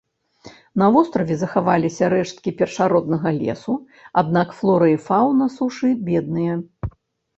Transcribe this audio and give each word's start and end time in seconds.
На 0.81 0.85
востраве 0.95 1.35
захаваліся 1.41 2.09
рэшткі 2.15 2.53
першароднага 2.61 3.29
лесу, 3.41 3.77
аднак 4.23 4.57
флора 4.63 4.87
і 4.97 4.99
фаўна 5.07 5.45
сушы 5.57 5.89
бедныя. 6.09 6.53